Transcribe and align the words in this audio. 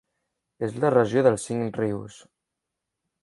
És 0.67 0.73
la 0.85 0.91
regió 0.95 1.23
dels 1.27 1.45
cinc 1.49 1.79
rius. 1.83 2.17